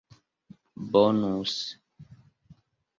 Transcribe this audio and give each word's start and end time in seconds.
bonus 0.89 1.55